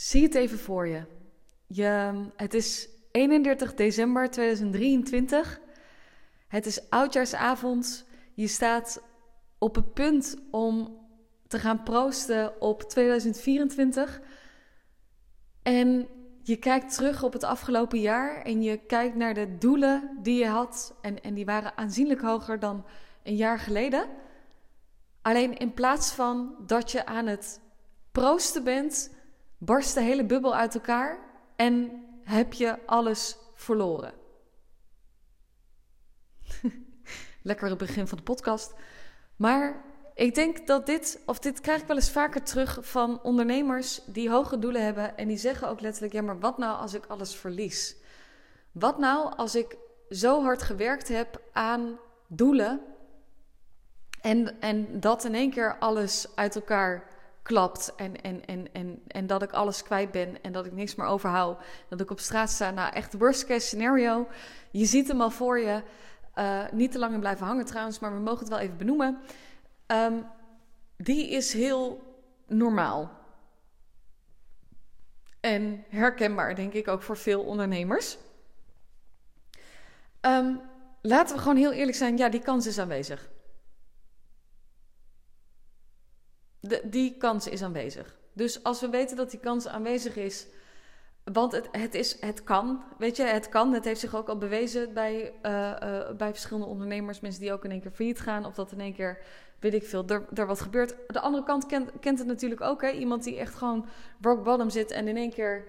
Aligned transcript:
Zie 0.00 0.22
het 0.22 0.34
even 0.34 0.58
voor 0.58 0.86
je. 0.86 1.02
je 1.66 2.12
het 2.36 2.54
is 2.54 2.88
31 3.10 3.74
december 3.74 4.30
2023. 4.30 5.60
Het 6.48 6.66
is 6.66 6.90
oudjaarsavond. 6.90 8.06
Je 8.34 8.46
staat 8.46 9.02
op 9.58 9.74
het 9.74 9.94
punt 9.94 10.36
om 10.50 10.98
te 11.46 11.58
gaan 11.58 11.82
proosten 11.82 12.60
op 12.60 12.82
2024. 12.82 14.20
En 15.62 16.08
je 16.42 16.56
kijkt 16.56 16.94
terug 16.94 17.22
op 17.22 17.32
het 17.32 17.44
afgelopen 17.44 18.00
jaar 18.00 18.42
en 18.42 18.62
je 18.62 18.76
kijkt 18.76 19.16
naar 19.16 19.34
de 19.34 19.58
doelen 19.58 20.18
die 20.22 20.38
je 20.38 20.46
had. 20.46 20.94
En, 21.00 21.22
en 21.22 21.34
die 21.34 21.44
waren 21.44 21.76
aanzienlijk 21.76 22.20
hoger 22.20 22.58
dan 22.58 22.84
een 23.22 23.36
jaar 23.36 23.58
geleden. 23.58 24.08
Alleen 25.22 25.58
in 25.58 25.74
plaats 25.74 26.12
van 26.12 26.54
dat 26.66 26.90
je 26.90 27.06
aan 27.06 27.26
het 27.26 27.60
proosten 28.12 28.64
bent, 28.64 29.18
barst 29.60 29.94
de 29.94 30.00
hele 30.00 30.24
bubbel 30.24 30.54
uit 30.54 30.74
elkaar 30.74 31.18
en 31.56 32.04
heb 32.22 32.52
je 32.52 32.86
alles 32.86 33.36
verloren. 33.54 34.12
Lekker 37.42 37.68
het 37.68 37.78
begin 37.78 38.06
van 38.06 38.18
de 38.18 38.24
podcast. 38.24 38.74
Maar 39.36 39.84
ik 40.14 40.34
denk 40.34 40.66
dat 40.66 40.86
dit, 40.86 41.20
of 41.26 41.38
dit 41.38 41.60
krijg 41.60 41.80
ik 41.80 41.86
wel 41.86 41.96
eens 41.96 42.10
vaker 42.10 42.42
terug 42.42 42.78
van 42.80 43.22
ondernemers 43.22 44.00
die 44.06 44.30
hoge 44.30 44.58
doelen 44.58 44.84
hebben 44.84 45.16
en 45.16 45.28
die 45.28 45.36
zeggen 45.36 45.68
ook 45.68 45.80
letterlijk: 45.80 46.12
ja, 46.12 46.22
maar 46.22 46.40
wat 46.40 46.58
nou 46.58 46.78
als 46.78 46.94
ik 46.94 47.06
alles 47.06 47.36
verlies? 47.36 47.96
Wat 48.72 48.98
nou 48.98 49.36
als 49.36 49.54
ik 49.54 49.76
zo 50.10 50.42
hard 50.42 50.62
gewerkt 50.62 51.08
heb 51.08 51.42
aan 51.52 51.98
doelen 52.26 52.80
en, 54.20 54.60
en 54.60 55.00
dat 55.00 55.24
in 55.24 55.34
één 55.34 55.50
keer 55.50 55.78
alles 55.78 56.26
uit 56.34 56.54
elkaar 56.54 57.09
klapt 57.42 57.94
en, 57.96 58.22
en, 58.22 58.44
en, 58.44 58.72
en, 58.72 59.02
en 59.06 59.26
dat 59.26 59.42
ik 59.42 59.52
alles 59.52 59.82
kwijt 59.82 60.10
ben 60.10 60.42
en 60.42 60.52
dat 60.52 60.66
ik 60.66 60.72
niks 60.72 60.94
meer 60.94 61.06
overhoud. 61.06 61.62
Dat 61.88 62.00
ik 62.00 62.10
op 62.10 62.20
straat 62.20 62.50
sta. 62.50 62.70
Nou, 62.70 62.92
echt 62.92 63.18
worst 63.18 63.46
case 63.46 63.66
scenario. 63.66 64.28
Je 64.70 64.84
ziet 64.84 65.08
hem 65.08 65.20
al 65.20 65.30
voor 65.30 65.58
je. 65.58 65.82
Uh, 66.34 66.62
niet 66.72 66.92
te 66.92 66.98
lang 66.98 67.14
in 67.14 67.20
blijven 67.20 67.46
hangen 67.46 67.66
trouwens, 67.66 67.98
maar 67.98 68.14
we 68.14 68.20
mogen 68.20 68.38
het 68.38 68.48
wel 68.48 68.58
even 68.58 68.76
benoemen. 68.76 69.18
Um, 69.86 70.26
die 70.96 71.30
is 71.30 71.52
heel 71.52 72.02
normaal. 72.46 73.18
En 75.40 75.84
herkenbaar, 75.88 76.54
denk 76.54 76.72
ik, 76.72 76.88
ook 76.88 77.02
voor 77.02 77.16
veel 77.16 77.42
ondernemers. 77.42 78.18
Um, 80.20 80.60
laten 81.02 81.36
we 81.36 81.42
gewoon 81.42 81.56
heel 81.56 81.72
eerlijk 81.72 81.96
zijn. 81.96 82.16
Ja, 82.16 82.28
die 82.28 82.40
kans 82.42 82.66
is 82.66 82.78
aanwezig. 82.78 83.28
De, 86.60 86.80
die 86.84 87.16
kans 87.16 87.48
is 87.48 87.62
aanwezig. 87.62 88.16
Dus 88.32 88.62
als 88.62 88.80
we 88.80 88.88
weten 88.88 89.16
dat 89.16 89.30
die 89.30 89.40
kans 89.40 89.68
aanwezig 89.68 90.16
is, 90.16 90.46
want 91.32 91.52
het, 91.52 91.68
het, 91.72 91.94
is, 91.94 92.20
het 92.20 92.44
kan, 92.44 92.82
weet 92.98 93.16
je, 93.16 93.22
het 93.22 93.48
kan. 93.48 93.72
Het 93.72 93.84
heeft 93.84 94.00
zich 94.00 94.16
ook 94.16 94.28
al 94.28 94.38
bewezen 94.38 94.92
bij, 94.92 95.32
uh, 95.42 95.52
uh, 95.82 96.10
bij 96.16 96.30
verschillende 96.30 96.68
ondernemers, 96.68 97.20
mensen 97.20 97.40
die 97.40 97.52
ook 97.52 97.64
in 97.64 97.70
één 97.70 97.80
keer 97.80 97.90
failliet 97.90 98.20
gaan, 98.20 98.44
of 98.44 98.54
dat 98.54 98.72
in 98.72 98.80
één 98.80 98.94
keer, 98.94 99.18
weet 99.58 99.74
ik 99.74 99.84
veel, 99.84 100.04
er, 100.34 100.46
wat 100.46 100.60
gebeurt. 100.60 100.94
De 101.06 101.20
andere 101.20 101.44
kant 101.44 101.66
kent, 101.66 101.90
kent 102.00 102.18
het 102.18 102.26
natuurlijk 102.26 102.60
ook, 102.60 102.82
hè? 102.82 102.90
iemand 102.90 103.24
die 103.24 103.38
echt 103.38 103.54
gewoon 103.54 103.86
rock 104.20 104.44
bottom 104.44 104.70
zit 104.70 104.90
en 104.90 105.08
in 105.08 105.16
één 105.16 105.32
keer 105.32 105.64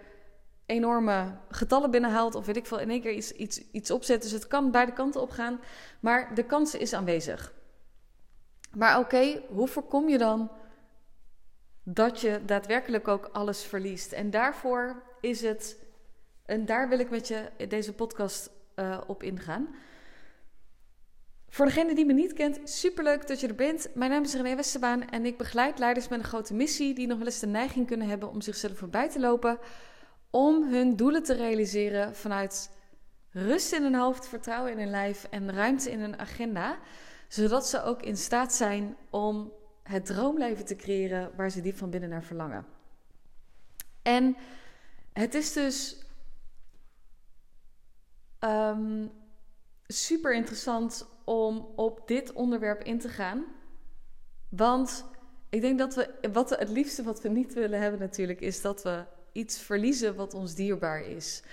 enorme 0.66 1.38
getallen 1.50 1.92
binnenhaalt, 1.92 2.36
of 2.36 2.46
weet 2.46 2.58
ik 2.58 2.66
veel, 2.66 2.80
in 2.80 2.90
één 2.90 3.02
keer 3.02 3.14
iets, 3.14 3.32
iets, 3.32 3.62
iets 3.72 3.92
opzet. 3.92 4.22
Dus 4.22 4.32
het 4.32 4.48
kan 4.48 4.72
beide 4.72 4.94
kanten 4.94 5.22
op 5.22 5.30
gaan, 5.30 5.60
maar 6.00 6.36
de 6.36 6.44
kans 6.44 6.76
is 6.76 6.94
aanwezig. 6.94 7.54
Maar 8.76 9.00
oké, 9.00 9.42
hoe 9.50 9.68
voorkom 9.68 10.10
je 10.10 10.18
dan 10.18 10.52
dat 11.84 12.22
je 12.22 12.42
daadwerkelijk 12.46 13.08
ook 13.08 13.30
alles 13.32 13.64
verliest. 13.64 14.12
En 14.12 14.30
daarvoor 14.30 15.04
is 15.22 15.42
het, 15.42 15.78
en 16.46 16.66
daar 16.66 16.90
wil 16.90 17.00
ik 17.00 17.10
met 17.10 17.28
je 17.28 17.50
deze 17.68 17.94
podcast 17.94 18.50
uh, 18.76 19.02
op 19.08 19.24
ingaan. 19.24 19.76
Voor 21.50 21.66
degene 21.66 21.96
die 21.96 22.06
me 22.06 22.14
niet 22.14 22.34
kent, 22.34 22.70
superleuk 22.70 23.28
dat 23.28 23.40
je 23.40 23.48
er 23.48 23.56
bent. 23.56 23.88
Mijn 23.94 24.12
naam 24.12 24.24
is 24.24 24.34
René 24.34 24.56
Westerbaan 24.56 25.10
en 25.10 25.26
ik 25.26 25.38
begeleid 25.38 25.80
leiders 25.80 26.08
met 26.08 26.20
een 26.20 26.26
grote 26.26 26.54
missie 26.54 26.94
die 26.94 27.08
nog 27.08 27.18
wel 27.18 27.26
eens 27.26 27.40
de 27.40 27.48
neiging 27.48 27.88
kunnen 27.88 28.08
hebben 28.08 28.30
om 28.30 28.42
zichzelf 28.42 28.78
voorbij 28.78 29.10
te 29.10 29.20
lopen, 29.20 29.60
om 30.30 30.64
hun 30.64 30.96
doelen 30.96 31.24
te 31.24 31.34
realiseren 31.34 32.16
vanuit 32.16 32.72
rust 33.32 33.74
in 33.74 33.84
hun 33.84 33.96
hoofd, 33.96 34.28
vertrouwen 34.28 34.72
in 34.72 34.78
hun 34.78 34.90
lijf 34.90 35.28
en 35.30 35.54
ruimte 35.54 35.92
in 35.92 36.00
hun 36.00 36.20
agenda, 36.20 36.78
zodat 37.28 37.68
ze 37.68 37.84
ook 37.84 38.02
in 38.02 38.18
staat 38.18 38.54
zijn 38.54 38.98
om 39.10 39.52
het 39.84 40.06
droomleven 40.06 40.66
te 40.66 40.76
creëren 40.76 41.32
waar 41.36 41.50
ze 41.50 41.62
diep 41.62 41.78
van 41.78 41.90
binnen 41.90 42.10
naar 42.10 42.24
verlangen. 42.24 42.66
En 44.02 44.36
het 45.14 45.34
is 45.34 45.54
dus 45.54 46.06
um, 48.40 49.12
super 49.88 50.34
interessant 50.34 51.08
om 51.24 51.58
op 51.76 52.08
dit 52.08 52.32
onderwerp 52.32 52.84
in 52.84 53.00
te 53.00 53.10
gaan. 53.10 53.46
Want 54.50 55.06
ik 55.50 55.62
denk 55.62 55.80
dat 55.80 55.96
we, 55.96 56.30
wat 56.32 56.50
we, 56.50 56.56
het 56.56 56.70
liefste 56.70 57.04
wat 57.04 57.22
we 57.22 57.30
niet 57.30 57.54
willen 57.54 57.82
hebben 57.82 58.00
natuurlijk, 58.00 58.42
is 58.42 58.62
dat 58.62 58.84
we 58.84 59.06
iets 59.32 59.60
verliezen 59.60 60.16
wat 60.16 60.34
ons 60.34 60.56
dierbaar 60.56 61.02
is. 61.06 61.44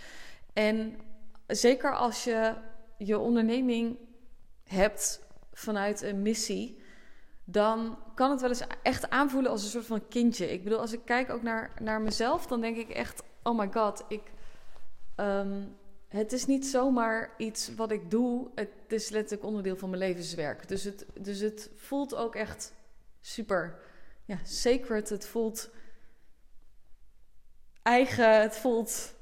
En 0.52 0.96
zeker 1.46 1.96
als 1.96 2.24
je 2.24 2.54
je 2.98 3.18
onderneming 3.18 3.98
hebt 4.64 5.20
vanuit 5.52 6.02
een 6.02 6.22
missie, 6.22 6.82
dan 7.44 7.98
kan 8.18 8.30
het 8.30 8.40
wel 8.40 8.48
eens 8.48 8.64
echt 8.82 9.10
aanvoelen 9.10 9.50
als 9.50 9.62
een 9.62 9.70
soort 9.70 9.86
van 9.86 10.08
kindje. 10.08 10.52
Ik 10.52 10.64
bedoel, 10.64 10.78
als 10.78 10.92
ik 10.92 11.00
kijk 11.04 11.30
ook 11.30 11.42
naar, 11.42 11.72
naar 11.80 12.00
mezelf, 12.00 12.46
dan 12.46 12.60
denk 12.60 12.76
ik 12.76 12.88
echt: 12.88 13.22
oh 13.42 13.58
my 13.58 13.68
god, 13.72 14.04
ik. 14.08 14.22
Um, 15.16 15.76
het 16.08 16.32
is 16.32 16.46
niet 16.46 16.66
zomaar 16.66 17.34
iets 17.36 17.74
wat 17.74 17.90
ik 17.90 18.10
doe. 18.10 18.50
Het 18.54 18.70
is 18.88 19.08
letterlijk 19.08 19.46
onderdeel 19.46 19.76
van 19.76 19.90
mijn 19.90 20.02
levenswerk. 20.02 20.68
Dus 20.68 20.84
het, 20.84 21.06
dus 21.20 21.40
het 21.40 21.70
voelt 21.76 22.14
ook 22.14 22.34
echt 22.34 22.72
super 23.20 23.78
ja, 24.24 24.38
sacred. 24.44 25.08
Het 25.08 25.26
voelt 25.26 25.70
eigen. 27.82 28.40
Het 28.40 28.56
voelt 28.56 29.14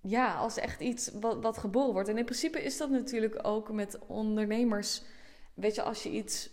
ja, 0.00 0.34
als 0.34 0.56
echt 0.56 0.80
iets 0.80 1.10
wat, 1.20 1.42
wat 1.42 1.58
geboren 1.58 1.92
wordt. 1.92 2.08
En 2.08 2.18
in 2.18 2.24
principe 2.24 2.62
is 2.62 2.76
dat 2.76 2.90
natuurlijk 2.90 3.38
ook 3.46 3.72
met 3.72 3.98
ondernemers 4.06 5.02
weet 5.54 5.74
je, 5.74 5.82
als 5.82 6.02
je 6.02 6.10
iets, 6.10 6.50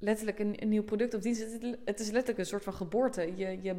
letterlijk 0.00 0.38
een, 0.38 0.62
een 0.62 0.68
nieuw 0.68 0.82
product 0.82 1.14
of 1.14 1.20
dienst, 1.20 1.40
het, 1.40 1.78
het, 1.84 2.00
is 2.00 2.10
letterlijk 2.10 2.38
een 2.38 2.46
soort 2.46 2.64
van 2.64 2.72
geboorte. 2.72 3.36
Je, 3.36 3.62
je, 3.62 3.76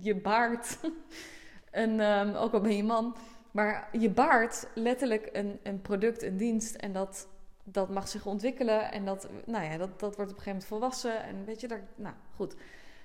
je 0.00 0.14
baart, 0.14 0.78
en, 1.70 2.00
um, 2.00 2.34
ook 2.34 2.52
al 2.52 2.60
ben 2.60 2.76
je 2.76 2.84
man, 2.84 3.16
maar 3.50 3.88
je 3.92 4.10
baart 4.10 4.68
letterlijk 4.74 5.28
een, 5.32 5.60
een 5.62 5.82
product, 5.82 6.22
een 6.22 6.36
dienst 6.36 6.74
en 6.74 6.92
dat, 6.92 7.28
dat 7.64 7.90
mag 7.90 8.08
zich 8.08 8.26
ontwikkelen 8.26 8.92
en 8.92 9.04
dat, 9.04 9.28
nou 9.46 9.64
ja, 9.64 9.76
dat, 9.76 10.00
dat 10.00 10.16
wordt 10.16 10.30
op 10.30 10.36
een 10.36 10.42
gegeven 10.42 10.52
moment 10.52 10.64
volwassen 10.64 11.22
en 11.22 11.44
weet 11.44 11.60
je, 11.60 11.68
daar, 11.68 11.88
nou 11.94 12.14
goed. 12.34 12.54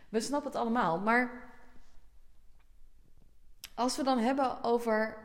We 0.09 0.19
snappen 0.19 0.51
het 0.51 0.59
allemaal, 0.59 0.99
maar 0.99 1.49
als 3.75 3.97
we 3.97 4.03
dan 4.03 4.17
hebben 4.17 4.63
over 4.63 5.17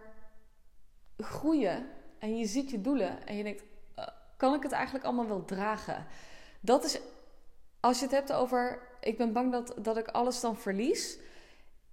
groeien 1.19 1.87
en 2.19 2.39
je 2.39 2.47
ziet 2.47 2.71
je 2.71 2.81
doelen 2.81 3.27
en 3.27 3.37
je 3.37 3.43
denkt, 3.43 3.65
kan 4.37 4.55
ik 4.55 4.63
het 4.63 4.73
eigenlijk 4.73 5.05
allemaal 5.05 5.29
wel 5.29 5.45
dragen? 5.45 6.07
Dat 6.61 6.85
is, 6.85 7.01
als 7.81 7.99
je 7.99 8.05
het 8.05 8.15
hebt 8.15 8.33
over, 8.33 8.81
ik 9.01 9.17
ben 9.17 9.33
bang 9.33 9.53
dat, 9.53 9.75
dat 9.79 9.97
ik 9.97 10.09
alles 10.09 10.41
dan 10.41 10.57
verlies. 10.57 11.19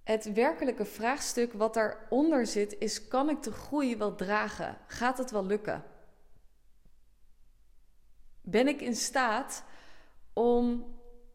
Het 0.02 0.32
werkelijke 0.32 0.84
vraagstuk 0.84 1.52
wat 1.52 1.74
daaronder 1.74 2.46
zit 2.46 2.78
is, 2.78 3.08
kan 3.08 3.30
ik 3.30 3.42
de 3.42 3.52
groei 3.52 3.96
wel 3.96 4.14
dragen? 4.14 4.78
Gaat 4.86 5.18
het 5.18 5.30
wel 5.30 5.46
lukken? 5.46 5.84
Ben 8.40 8.68
ik 8.68 8.80
in 8.80 8.96
staat 8.96 9.64
om 10.32 10.84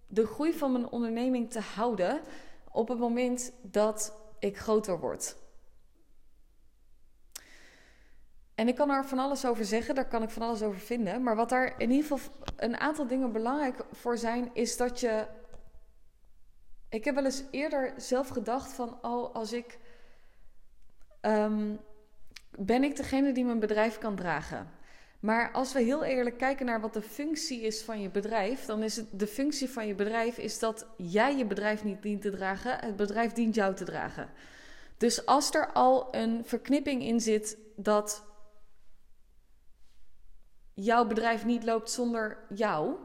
de 0.08 0.26
groei 0.26 0.54
van 0.54 0.72
mijn 0.72 0.90
onderneming 0.90 1.52
te 1.52 1.60
houden 1.60 2.22
op 2.72 2.88
het 2.88 3.00
moment 3.00 3.52
dat 3.62 4.14
ik 4.40 4.58
groter 4.58 5.00
word? 5.00 5.36
En 8.60 8.68
ik 8.68 8.76
kan 8.76 8.90
er 8.90 9.06
van 9.06 9.20
alles 9.20 9.46
over 9.46 9.66
zeggen, 9.66 9.96
daar 9.96 10.08
kan 10.08 10.24
ik 10.24 10.30
van 10.30 10.42
alles 10.42 10.62
over 10.62 10.80
vinden. 10.80 11.24
Maar 11.24 11.36
wat 11.36 11.50
daar 11.50 11.74
in 11.78 11.92
ieder 11.92 12.06
geval 12.06 12.34
een 12.56 12.78
aantal 12.78 13.08
dingen 13.08 13.32
belangrijk 13.32 13.86
voor 13.92 14.18
zijn, 14.18 14.50
is 14.54 14.78
dat 14.78 15.00
je. 15.00 15.26
Ik 16.90 17.06
heb 17.06 17.16
wel 17.16 17.26
eens 17.26 17.44
eerder 17.52 17.94
zelf 17.98 18.28
gedacht 18.28 18.74
van, 18.74 18.98
oh, 19.02 19.36
als 19.36 19.54
ik. 19.54 19.80
Um, 21.22 21.80
ben 22.50 22.84
ik 22.84 22.96
degene 22.96 23.32
die 23.32 23.46
mijn 23.46 23.60
bedrijf 23.60 23.98
kan 23.98 24.16
dragen? 24.16 24.72
Maar 25.20 25.52
als 25.52 25.74
we 25.74 25.82
heel 25.82 26.04
eerlijk 26.04 26.38
kijken 26.38 26.66
naar 26.66 26.82
wat 26.82 26.94
de 26.94 27.02
functie 27.02 27.62
is 27.62 27.82
van 27.82 28.02
je 28.02 28.10
bedrijf, 28.10 28.66
dan 28.66 28.84
is 28.84 28.96
het 28.96 29.08
de 29.12 29.28
functie 29.28 29.70
van 29.70 29.88
je 29.88 29.96
bedrijf 29.96 30.38
is 30.38 30.60
dat 30.60 30.86
jij 30.98 31.38
je 31.38 31.46
bedrijf 31.46 31.84
niet 31.84 32.02
dient 32.02 32.22
te 32.22 32.32
dragen, 32.32 32.80
het 32.80 32.96
bedrijf 32.96 33.34
dient 33.34 33.56
jou 33.56 33.76
te 33.76 33.84
dragen. 33.84 34.30
Dus 34.98 35.26
als 35.26 35.54
er 35.54 35.72
al 35.72 36.08
een 36.12 36.42
verknipping 36.46 37.04
in 37.04 37.20
zit 37.22 37.58
dat 37.76 38.28
jouw 40.84 41.06
bedrijf 41.06 41.46
niet 41.46 41.64
loopt 41.64 41.92
zonder 41.92 42.38
jou, 42.50 42.96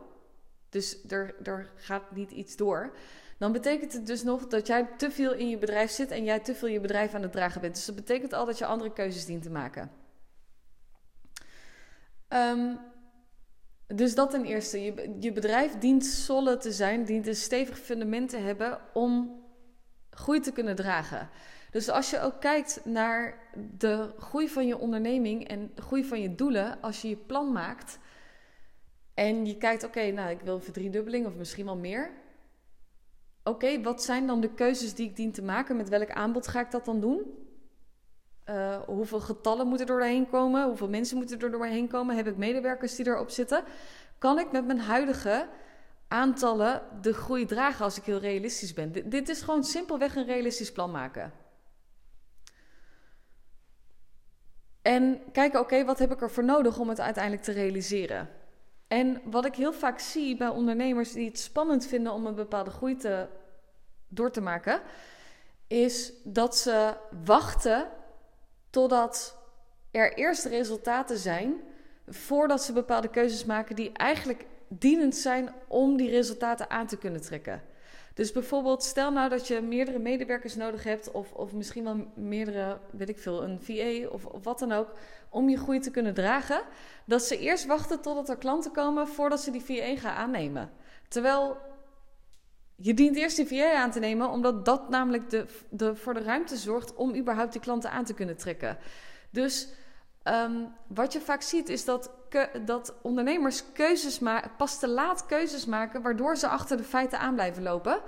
dus 0.68 0.98
er, 1.08 1.34
er 1.42 1.70
gaat 1.76 2.10
niet 2.10 2.30
iets 2.30 2.56
door, 2.56 2.96
dan 3.38 3.52
betekent 3.52 3.92
het 3.92 4.06
dus 4.06 4.22
nog 4.22 4.46
dat 4.46 4.66
jij 4.66 4.88
te 4.96 5.10
veel 5.10 5.32
in 5.32 5.48
je 5.48 5.58
bedrijf 5.58 5.90
zit 5.90 6.10
en 6.10 6.24
jij 6.24 6.40
te 6.40 6.54
veel 6.54 6.68
je 6.68 6.80
bedrijf 6.80 7.14
aan 7.14 7.22
het 7.22 7.32
dragen 7.32 7.60
bent. 7.60 7.74
Dus 7.74 7.84
dat 7.84 7.94
betekent 7.94 8.32
al 8.32 8.44
dat 8.46 8.58
je 8.58 8.66
andere 8.66 8.92
keuzes 8.92 9.26
dient 9.26 9.42
te 9.42 9.50
maken. 9.50 9.90
Um, 12.28 12.78
dus 13.86 14.14
dat 14.14 14.30
ten 14.30 14.44
eerste. 14.44 14.82
Je, 14.82 15.16
je 15.20 15.32
bedrijf 15.32 15.78
dient 15.78 16.04
solid 16.04 16.60
te 16.60 16.72
zijn, 16.72 17.04
dient 17.04 17.26
een 17.26 17.36
stevig 17.36 17.78
fundament 17.78 18.28
te 18.28 18.36
hebben 18.36 18.80
om 18.92 19.42
groei 20.10 20.40
te 20.40 20.52
kunnen 20.52 20.76
dragen. 20.76 21.28
Dus 21.74 21.88
als 21.88 22.10
je 22.10 22.20
ook 22.20 22.40
kijkt 22.40 22.80
naar 22.84 23.38
de 23.76 24.12
groei 24.18 24.48
van 24.48 24.66
je 24.66 24.78
onderneming 24.78 25.48
en 25.48 25.70
de 25.74 25.82
groei 25.82 26.04
van 26.04 26.20
je 26.20 26.34
doelen, 26.34 26.80
als 26.80 27.02
je 27.02 27.08
je 27.08 27.16
plan 27.16 27.52
maakt 27.52 27.98
en 29.14 29.46
je 29.46 29.56
kijkt, 29.56 29.84
oké, 29.84 30.10
nou 30.10 30.30
ik 30.30 30.40
wil 30.40 30.54
een 30.54 30.62
verdriedubbeling 30.62 31.26
of 31.26 31.34
misschien 31.34 31.64
wel 31.64 31.76
meer. 31.76 32.10
Oké, 33.44 33.82
wat 33.82 34.02
zijn 34.02 34.26
dan 34.26 34.40
de 34.40 34.54
keuzes 34.54 34.94
die 34.94 35.08
ik 35.08 35.16
dien 35.16 35.32
te 35.32 35.42
maken? 35.42 35.76
Met 35.76 35.88
welk 35.88 36.10
aanbod 36.10 36.46
ga 36.46 36.60
ik 36.60 36.70
dat 36.70 36.84
dan 36.84 37.00
doen? 37.00 37.22
Uh, 38.48 38.80
hoeveel 38.80 39.20
getallen 39.20 39.66
moeten 39.66 39.86
er 39.86 39.92
doorheen 39.92 40.28
komen? 40.28 40.66
Hoeveel 40.66 40.88
mensen 40.88 41.16
moeten 41.16 41.40
er 41.40 41.50
doorheen 41.50 41.88
komen? 41.88 42.16
Heb 42.16 42.26
ik 42.26 42.36
medewerkers 42.36 42.96
die 42.96 43.06
erop 43.06 43.30
zitten? 43.30 43.64
Kan 44.18 44.38
ik 44.38 44.52
met 44.52 44.66
mijn 44.66 44.80
huidige 44.80 45.48
aantallen 46.08 46.82
de 47.00 47.12
groei 47.12 47.46
dragen 47.46 47.84
als 47.84 47.96
ik 47.98 48.04
heel 48.04 48.18
realistisch 48.18 48.72
ben? 48.72 48.92
dit 49.08 49.28
is 49.28 49.42
gewoon 49.42 49.64
simpelweg 49.64 50.16
een 50.16 50.26
realistisch 50.26 50.72
plan 50.72 50.90
maken. 50.90 51.42
En 54.84 55.20
kijken, 55.32 55.60
oké, 55.60 55.84
wat 55.84 55.98
heb 55.98 56.12
ik 56.12 56.20
ervoor 56.20 56.44
nodig 56.44 56.78
om 56.78 56.88
het 56.88 57.00
uiteindelijk 57.00 57.44
te 57.44 57.52
realiseren? 57.52 58.28
En 58.88 59.20
wat 59.24 59.44
ik 59.44 59.54
heel 59.54 59.72
vaak 59.72 59.98
zie 59.98 60.36
bij 60.36 60.48
ondernemers 60.48 61.12
die 61.12 61.28
het 61.28 61.38
spannend 61.38 61.86
vinden 61.86 62.12
om 62.12 62.26
een 62.26 62.34
bepaalde 62.34 62.70
groei 62.70 62.96
te, 62.96 63.26
door 64.08 64.30
te 64.30 64.40
maken, 64.40 64.80
is 65.66 66.12
dat 66.24 66.56
ze 66.56 66.94
wachten 67.24 67.88
totdat 68.70 69.38
er 69.90 70.14
eerst 70.14 70.44
resultaten 70.44 71.18
zijn 71.18 71.60
voordat 72.06 72.62
ze 72.62 72.72
bepaalde 72.72 73.08
keuzes 73.08 73.44
maken 73.44 73.76
die 73.76 73.92
eigenlijk 73.92 74.46
dienend 74.68 75.16
zijn 75.16 75.54
om 75.68 75.96
die 75.96 76.10
resultaten 76.10 76.70
aan 76.70 76.86
te 76.86 76.98
kunnen 76.98 77.20
trekken. 77.20 77.62
Dus 78.14 78.32
bijvoorbeeld, 78.32 78.82
stel 78.82 79.12
nou 79.12 79.28
dat 79.28 79.46
je 79.46 79.60
meerdere 79.60 79.98
medewerkers 79.98 80.54
nodig 80.54 80.84
hebt, 80.84 81.10
of, 81.10 81.32
of 81.32 81.52
misschien 81.52 81.84
wel 81.84 82.06
meerdere, 82.14 82.78
weet 82.90 83.08
ik 83.08 83.18
veel, 83.18 83.42
een 83.42 83.60
VA 83.60 84.08
of, 84.08 84.26
wat 84.42 84.58
dan 84.58 84.72
ook, 84.72 84.92
om 85.28 85.48
je 85.48 85.56
groei 85.56 85.78
te 85.80 85.90
kunnen 85.90 86.14
dragen, 86.14 86.62
dat 87.04 87.22
ze 87.22 87.38
eerst 87.38 87.66
wachten 87.66 88.00
totdat 88.00 88.28
er 88.28 88.36
klanten 88.36 88.72
komen 88.72 89.08
voordat 89.08 89.40
ze 89.40 89.50
die 89.50 89.64
VA 89.64 89.96
gaan 89.96 90.16
aannemen. 90.16 90.70
Terwijl 91.08 91.56
je 92.76 92.94
dient 92.94 93.16
eerst 93.16 93.36
die 93.36 93.46
VA 93.46 93.74
aan 93.74 93.90
te 93.90 93.98
nemen, 93.98 94.28
omdat 94.30 94.64
dat 94.64 94.88
namelijk 94.88 95.30
de, 95.30 95.46
de, 95.70 95.96
voor 95.96 96.14
de 96.14 96.22
ruimte 96.22 96.56
zorgt 96.56 96.94
om 96.94 97.16
überhaupt 97.16 97.52
die 97.52 97.60
klanten 97.60 97.90
aan 97.90 98.04
te 98.04 98.14
kunnen 98.14 98.36
trekken. 98.36 98.78
Dus 99.30 99.68
um, 100.24 100.72
wat 100.86 101.12
je 101.12 101.20
vaak 101.20 101.42
ziet 101.42 101.68
is 101.68 101.84
dat, 101.84 102.10
dat 102.64 102.94
ondernemers 103.02 103.72
keuzes 103.72 104.20
pas 104.56 104.78
te 104.78 104.88
laat 104.88 105.26
keuzes 105.26 105.66
maken, 105.66 106.02
waardoor 106.02 106.36
ze 106.36 106.48
achter 106.48 106.76
de 106.76 106.82
feiten 106.82 107.18
aan 107.18 107.34
blijven 107.34 107.62
lopen. 107.62 108.00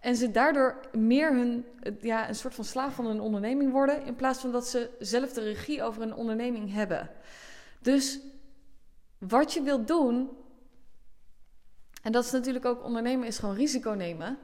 En 0.00 0.16
ze 0.16 0.30
daardoor 0.30 0.80
meer 0.92 1.32
hun, 1.32 1.64
ja, 2.00 2.28
een 2.28 2.34
soort 2.34 2.54
van 2.54 2.64
slaaf 2.64 2.94
van 2.94 3.06
hun 3.06 3.20
onderneming 3.20 3.72
worden, 3.72 4.04
in 4.04 4.14
plaats 4.14 4.40
van 4.40 4.52
dat 4.52 4.66
ze 4.66 4.90
zelf 4.98 5.32
de 5.32 5.40
regie 5.40 5.82
over 5.82 6.02
een 6.02 6.14
onderneming 6.14 6.72
hebben. 6.72 7.10
Dus 7.80 8.20
wat 9.18 9.52
je 9.52 9.62
wilt 9.62 9.88
doen, 9.88 10.30
en 12.02 12.12
dat 12.12 12.24
is 12.24 12.30
natuurlijk 12.30 12.64
ook 12.64 12.84
ondernemen, 12.84 13.26
is 13.26 13.38
gewoon 13.38 13.54
risico 13.54 13.90
nemen. 13.90 14.38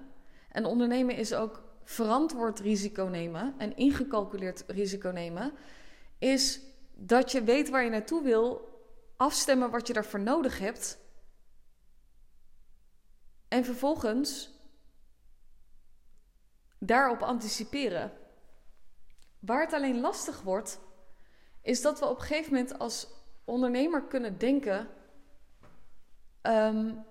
En 0.52 0.64
ondernemen 0.64 1.16
is 1.16 1.34
ook 1.34 1.62
verantwoord 1.84 2.60
risico 2.60 3.04
nemen 3.04 3.54
en 3.58 3.76
ingecalculeerd 3.76 4.64
risico 4.66 5.10
nemen, 5.10 5.52
is 6.18 6.60
dat 6.94 7.32
je 7.32 7.42
weet 7.42 7.68
waar 7.68 7.84
je 7.84 7.90
naartoe 7.90 8.22
wil, 8.22 8.68
afstemmen 9.18 9.70
wat 9.70 9.86
je 9.86 9.92
daarvoor 9.92 10.20
nodig 10.20 10.58
hebt. 10.58 10.98
En 13.48 13.64
vervolgens 13.64 14.50
daarop 16.78 17.22
anticiperen. 17.22 18.12
Waar 19.38 19.60
het 19.60 19.72
alleen 19.72 20.00
lastig 20.00 20.42
wordt, 20.42 20.80
is 21.62 21.82
dat 21.82 21.98
we 21.98 22.06
op 22.06 22.16
een 22.16 22.22
gegeven 22.22 22.52
moment 22.52 22.78
als 22.78 23.06
ondernemer 23.44 24.02
kunnen 24.02 24.38
denken. 24.38 24.88
Um, 26.42 27.06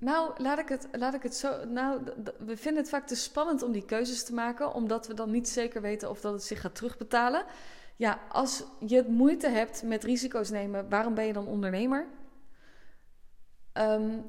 Nou, 0.00 0.42
laat 0.42 0.58
ik 0.58 0.68
het, 0.68 0.88
laat 0.92 1.14
ik 1.14 1.22
het 1.22 1.34
zo. 1.34 1.64
Nou, 1.64 2.02
we 2.38 2.56
vinden 2.56 2.82
het 2.82 2.90
vaak 2.90 3.06
te 3.06 3.14
spannend 3.14 3.62
om 3.62 3.72
die 3.72 3.84
keuzes 3.84 4.24
te 4.24 4.34
maken, 4.34 4.72
omdat 4.72 5.06
we 5.06 5.14
dan 5.14 5.30
niet 5.30 5.48
zeker 5.48 5.80
weten 5.80 6.10
of 6.10 6.20
dat 6.20 6.32
het 6.32 6.42
zich 6.42 6.60
gaat 6.60 6.74
terugbetalen. 6.74 7.44
Ja, 7.98 8.20
als 8.28 8.64
je 8.86 9.04
moeite 9.08 9.48
hebt 9.48 9.82
met 9.82 10.04
risico's 10.04 10.50
nemen, 10.50 10.88
waarom 10.88 11.14
ben 11.14 11.26
je 11.26 11.32
dan 11.32 11.46
ondernemer? 11.46 12.06
Um, 13.72 14.24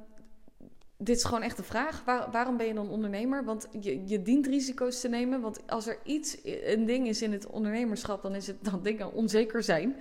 dit 0.97 1.15
is 1.15 1.23
gewoon 1.23 1.41
echt 1.41 1.57
een 1.57 1.63
vraag. 1.63 2.03
waarom 2.31 2.57
ben 2.57 2.65
je 2.65 2.73
dan 2.73 2.89
ondernemer? 2.89 3.45
Want 3.45 3.67
je, 3.79 4.07
je 4.07 4.21
dient 4.21 4.47
risico's 4.47 5.01
te 5.01 5.07
nemen. 5.07 5.41
Want 5.41 5.67
als 5.67 5.87
er 5.87 5.97
iets, 6.03 6.37
een 6.43 6.85
ding 6.85 7.07
is 7.07 7.21
in 7.21 7.31
het 7.31 7.47
ondernemerschap, 7.47 8.21
dan 8.21 8.35
is 8.35 8.47
het 8.47 8.63
dat 8.63 8.83
dingen 8.83 9.13
onzeker 9.13 9.63
zijn. 9.63 9.95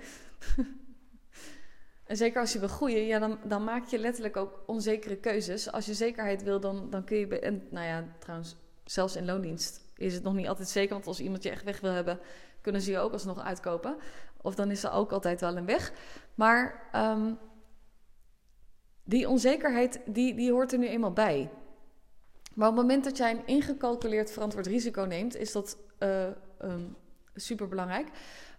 En 2.05 2.17
zeker 2.17 2.41
als 2.41 2.53
je 2.53 2.59
wil 2.59 2.67
groeien, 2.67 3.05
ja, 3.05 3.19
dan, 3.19 3.39
dan 3.43 3.63
maak 3.63 3.85
je 3.85 3.99
letterlijk 3.99 4.37
ook 4.37 4.63
onzekere 4.65 5.15
keuzes. 5.15 5.71
Als 5.71 5.85
je 5.85 5.93
zekerheid 5.93 6.43
wil, 6.43 6.59
dan, 6.59 6.89
dan 6.89 7.03
kun 7.03 7.17
je. 7.17 7.39
En 7.39 7.67
nou 7.69 7.85
ja, 7.85 8.15
trouwens, 8.19 8.55
zelfs 8.83 9.15
in 9.15 9.25
loondienst 9.25 9.81
is 9.95 10.13
het 10.13 10.23
nog 10.23 10.33
niet 10.33 10.47
altijd 10.47 10.69
zeker. 10.69 10.93
Want 10.93 11.07
als 11.07 11.19
iemand 11.19 11.43
je 11.43 11.49
echt 11.49 11.63
weg 11.63 11.79
wil 11.79 11.91
hebben, 11.91 12.19
kunnen 12.61 12.81
ze 12.81 12.91
je 12.91 12.99
ook 12.99 13.13
alsnog 13.13 13.43
uitkopen. 13.43 13.97
Of 14.41 14.55
dan 14.55 14.71
is 14.71 14.83
er 14.83 14.91
ook 14.91 15.11
altijd 15.11 15.41
wel 15.41 15.57
een 15.57 15.65
weg. 15.65 15.91
Maar 16.35 16.89
um, 16.95 17.37
die 19.03 19.29
onzekerheid, 19.29 20.01
die, 20.05 20.35
die 20.35 20.51
hoort 20.51 20.71
er 20.71 20.79
nu 20.79 20.87
eenmaal 20.87 21.13
bij. 21.13 21.49
Maar 22.53 22.69
op 22.69 22.75
het 22.75 22.83
moment 22.85 23.03
dat 23.03 23.17
jij 23.17 23.31
een 23.31 23.45
ingecalculeerd 23.47 24.31
verantwoord 24.31 24.67
risico 24.67 25.01
neemt, 25.01 25.35
is 25.35 25.51
dat 25.51 25.77
uh, 25.99 26.27
um, 26.61 26.95
super 27.35 27.67
belangrijk. 27.67 28.07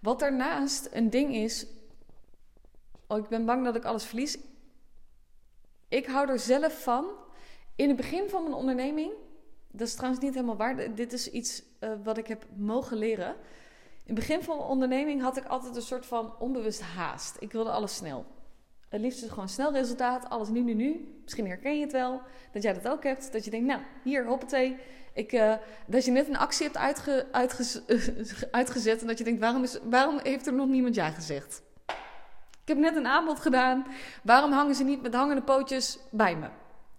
Wat 0.01 0.19
daarnaast 0.19 0.89
een 0.93 1.11
ding 1.11 1.35
is 1.35 1.67
Oh, 3.11 3.19
ik 3.19 3.29
ben 3.29 3.45
bang 3.45 3.65
dat 3.65 3.77
ik 3.77 3.85
alles 3.85 4.05
verlies. 4.05 4.39
Ik 5.89 6.07
hou 6.07 6.29
er 6.29 6.39
zelf 6.39 6.83
van. 6.83 7.07
In 7.77 7.89
het 7.89 7.97
begin 7.97 8.29
van 8.29 8.43
mijn 8.43 8.55
onderneming, 8.55 9.13
dat 9.71 9.87
is 9.87 9.95
trouwens 9.95 10.23
niet 10.23 10.35
helemaal 10.35 10.57
waar. 10.57 10.95
Dit 10.95 11.13
is 11.13 11.31
iets 11.31 11.63
uh, 11.81 11.93
wat 12.05 12.19
ik 12.19 12.27
heb 12.27 12.45
mogen 12.57 12.97
leren. 12.97 13.37
In 14.11 14.17
het 14.17 14.27
begin 14.27 14.43
van 14.45 14.57
mijn 14.57 14.69
onderneming 14.69 15.23
had 15.23 15.37
ik 15.37 15.45
altijd 15.45 15.77
een 15.77 15.83
soort 15.83 16.07
van 16.07 16.35
onbewust 16.39 16.81
haast. 16.81 17.37
Ik 17.39 17.53
wilde 17.53 17.71
alles 17.71 17.95
snel. 17.95 18.27
Het 18.89 19.01
liefst 19.01 19.29
gewoon 19.29 19.49
snel 19.49 19.73
resultaat, 19.73 20.29
alles 20.29 20.49
nu, 20.49 20.61
nu, 20.61 20.75
nu. 20.75 21.21
Misschien 21.23 21.47
herken 21.47 21.77
je 21.77 21.83
het 21.83 21.93
wel, 21.93 22.21
dat 22.53 22.63
jij 22.63 22.73
dat 22.73 22.89
ook 22.89 23.03
hebt. 23.03 23.33
Dat 23.33 23.45
je 23.45 23.51
denkt, 23.51 23.67
nou, 23.67 23.81
hier, 24.05 24.27
hoppatee. 24.27 24.77
Ik, 25.15 25.33
uh, 25.33 25.55
dat 25.87 26.05
je 26.05 26.11
net 26.11 26.29
een 26.29 26.37
actie 26.37 26.65
hebt 26.65 26.77
uitge, 26.77 27.27
uitge, 27.31 27.83
uitgezet 28.51 29.01
en 29.01 29.07
dat 29.07 29.19
je 29.19 29.25
denkt, 29.25 29.41
waarom, 29.41 29.63
is, 29.63 29.79
waarom 29.83 30.21
heeft 30.23 30.47
er 30.47 30.55
nog 30.55 30.69
niemand 30.69 30.95
ja 30.95 31.11
gezegd? 31.11 31.63
Ik 32.63 32.69
heb 32.69 32.79
net 32.79 32.97
een 32.97 33.07
aanbod 33.07 33.41
gedaan. 33.41 33.87
Waarom 34.23 34.53
hangen 34.53 34.75
ze 34.75 34.85
niet 34.85 35.03
met 35.03 35.15
hangende 35.15 35.43
pootjes 35.43 35.99
bij 36.11 36.37
me? 36.37 36.49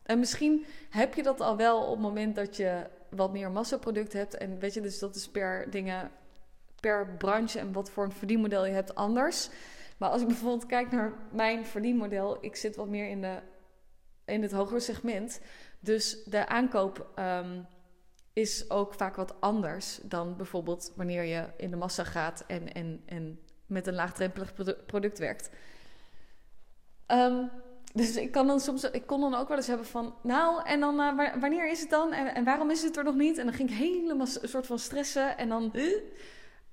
En 0.04 0.20
misschien 0.20 0.66
heb 0.90 1.14
je 1.14 1.24
dat 1.24 1.42
al 1.42 1.58
wel 1.58 1.82
op 1.84 1.92
het 1.92 2.02
moment 2.02 2.36
dat 2.36 2.56
je 2.56 2.88
wat 3.10 3.32
meer 3.32 3.52
massaproduct 3.52 4.14
hebt. 4.14 4.38
En 4.38 4.60
weet 4.60 4.74
je, 4.74 4.82
dus 4.82 5.00
dat 5.00 5.16
is 5.16 5.30
per 5.30 5.70
dingen, 5.70 6.12
per 6.82 7.16
branche 7.18 7.60
en 7.60 7.72
wat 7.72 7.90
voor 7.90 8.04
een 8.04 8.12
verdienmodel 8.12 8.66
je 8.66 8.74
hebt 8.74 8.96
anders. 8.96 9.50
Maar 9.98 10.10
als 10.10 10.22
ik 10.22 10.28
bijvoorbeeld 10.28 10.66
kijk 10.66 10.92
naar 10.92 11.14
mijn 11.32 11.66
verdienmodel, 11.66 12.38
ik 12.42 12.56
zit 12.56 12.76
wat 12.76 12.88
meer 12.88 13.10
in, 13.10 13.22
de, 13.22 13.40
in 14.26 14.42
het 14.42 14.52
hogere 14.52 14.80
segment. 14.80 15.42
Dus 15.80 16.24
de 16.24 16.48
aankoop 16.48 17.10
um, 17.20 17.66
is 18.34 18.70
ook 18.70 18.94
vaak 18.94 19.16
wat 19.16 19.42
anders 19.42 20.00
dan 20.04 20.38
bijvoorbeeld 20.38 20.94
wanneer 20.96 21.24
je 21.24 21.48
in 21.58 21.70
de 21.70 21.78
massa 21.78 22.04
gaat 22.04 22.44
en, 22.48 22.74
en, 22.74 23.02
en 23.06 23.40
met 23.66 23.88
een 23.88 23.94
laagdrempelig 23.94 24.54
product 24.86 25.20
werkt. 25.20 25.50
Um, 27.08 27.50
dus 27.94 28.16
ik, 28.16 28.32
kan 28.32 28.48
dan 28.48 28.60
soms, 28.60 28.84
ik 28.84 29.08
kon 29.08 29.22
dan 29.22 29.36
ook 29.36 29.48
wel 29.48 29.58
eens 29.58 29.68
hebben 29.68 29.86
van, 29.86 30.16
nou, 30.24 30.64
en 30.66 30.80
dan 30.80 31.00
uh, 31.00 31.36
wanneer 31.40 31.70
is 31.70 31.82
het 31.82 31.90
dan? 31.90 32.14
En, 32.14 32.36
en, 32.36 32.44
waarom 32.44 32.72
is 32.72 32.84
het 32.84 32.98
er 32.98 33.04
nog 33.04 33.16
niet? 33.16 33.38
En 33.38 33.46
dan 33.46 33.54
ging 33.54 33.70
ik 33.70 33.78
helemaal 33.78 34.28
een 34.42 34.50
soort 34.50 34.66
van 34.66 34.80
stressen 34.80 35.38
en 35.38 35.50
dan, 35.50 35.72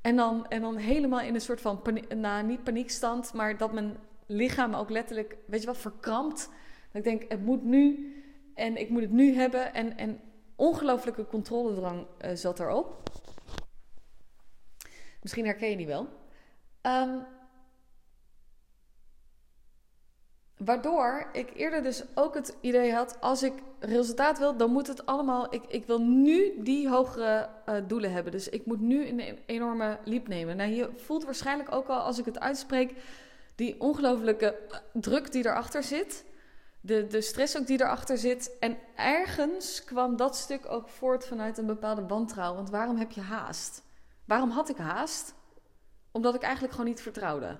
en 0.00 0.16
dan, 0.16 0.48
en 0.48 0.60
dan 0.60 0.76
helemaal 0.76 1.20
in 1.20 1.34
een 1.34 1.40
soort 1.40 1.60
van, 1.60 1.82
paniek, 1.82 2.14
nou, 2.14 2.44
niet 2.46 2.64
paniekstand, 2.64 3.32
maar 3.32 3.56
dat 3.56 3.72
mijn 3.72 3.96
lichaam 4.26 4.74
ook 4.74 4.90
letterlijk, 4.90 5.36
weet 5.46 5.60
je 5.60 5.66
wat, 5.66 5.78
verkrampt. 5.78 6.50
Dat 6.92 7.04
ik 7.04 7.04
denk, 7.04 7.30
het 7.32 7.44
moet 7.44 7.64
nu 7.64 8.14
en 8.54 8.76
ik 8.76 8.88
moet 8.88 9.02
het 9.02 9.10
nu 9.10 9.34
hebben. 9.34 9.74
En, 9.74 9.96
en 9.96 10.20
ongelooflijke 10.56 11.26
controledrang 11.26 12.06
uh, 12.24 12.30
zat 12.34 12.60
erop. 12.60 13.10
Misschien 15.22 15.44
herken 15.44 15.70
je 15.70 15.76
die 15.76 15.86
wel. 15.86 16.08
Um, 16.82 17.26
Waardoor 20.58 21.28
ik 21.32 21.50
eerder 21.54 21.82
dus 21.82 22.02
ook 22.14 22.34
het 22.34 22.56
idee 22.60 22.92
had, 22.92 23.20
als 23.20 23.42
ik 23.42 23.52
resultaat 23.78 24.38
wil, 24.38 24.56
dan 24.56 24.70
moet 24.70 24.86
het 24.86 25.06
allemaal. 25.06 25.54
Ik, 25.54 25.62
ik 25.68 25.86
wil 25.86 26.00
nu 26.00 26.62
die 26.62 26.88
hogere 26.88 27.48
uh, 27.68 27.74
doelen 27.86 28.12
hebben. 28.12 28.32
Dus 28.32 28.48
ik 28.48 28.66
moet 28.66 28.80
nu 28.80 29.06
een 29.06 29.38
enorme 29.46 29.98
liep 30.04 30.28
nemen. 30.28 30.56
Nou, 30.56 30.70
je 30.70 30.90
voelt 30.96 31.24
waarschijnlijk 31.24 31.72
ook 31.72 31.88
al 31.88 32.00
als 32.00 32.18
ik 32.18 32.24
het 32.24 32.38
uitspreek, 32.38 32.94
die 33.54 33.80
ongelofelijke 33.80 34.58
druk 34.92 35.32
die 35.32 35.46
erachter 35.46 35.82
zit. 35.82 36.24
De, 36.80 37.06
de 37.06 37.20
stress 37.20 37.58
ook 37.58 37.66
die 37.66 37.80
erachter 37.80 38.18
zit. 38.18 38.56
En 38.60 38.78
ergens 38.96 39.84
kwam 39.84 40.16
dat 40.16 40.36
stuk 40.36 40.70
ook 40.70 40.88
voort 40.88 41.26
vanuit 41.26 41.58
een 41.58 41.66
bepaalde 41.66 42.06
wantrouwen. 42.06 42.56
Want 42.56 42.70
waarom 42.70 42.96
heb 42.96 43.10
je 43.10 43.20
haast? 43.20 43.82
Waarom 44.24 44.50
had 44.50 44.68
ik 44.68 44.76
haast? 44.76 45.34
Omdat 46.10 46.34
ik 46.34 46.42
eigenlijk 46.42 46.72
gewoon 46.72 46.88
niet 46.88 47.02
vertrouwde. 47.02 47.58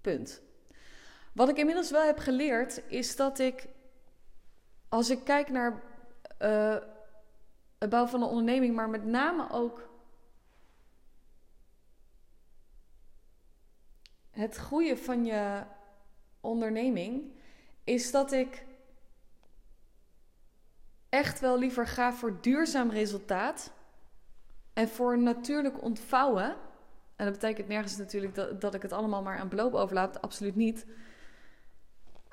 Punt. 0.00 0.43
Wat 1.34 1.48
ik 1.48 1.56
inmiddels 1.56 1.90
wel 1.90 2.02
heb 2.06 2.18
geleerd 2.18 2.82
is 2.86 3.16
dat 3.16 3.38
ik, 3.38 3.68
als 4.88 5.10
ik 5.10 5.24
kijk 5.24 5.48
naar 5.48 5.82
uh, 6.42 6.76
het 7.78 7.90
bouwen 7.90 8.10
van 8.10 8.22
een 8.22 8.28
onderneming, 8.28 8.74
maar 8.74 8.88
met 8.88 9.04
name 9.04 9.50
ook 9.50 9.88
het 14.30 14.56
groeien 14.56 14.98
van 14.98 15.24
je 15.24 15.62
onderneming, 16.40 17.32
is 17.84 18.10
dat 18.10 18.32
ik 18.32 18.64
echt 21.08 21.40
wel 21.40 21.58
liever 21.58 21.86
ga 21.86 22.12
voor 22.12 22.40
duurzaam 22.40 22.90
resultaat 22.90 23.72
en 24.72 24.88
voor 24.88 25.18
natuurlijk 25.18 25.82
ontvouwen. 25.82 26.56
En 27.16 27.24
dat 27.24 27.32
betekent 27.32 27.68
nergens 27.68 27.96
natuurlijk 27.96 28.34
dat, 28.34 28.60
dat 28.60 28.74
ik 28.74 28.82
het 28.82 28.92
allemaal 28.92 29.22
maar 29.22 29.38
aan 29.38 29.48
beloop 29.48 29.74
overlaat, 29.74 30.22
absoluut 30.22 30.56
niet. 30.56 30.86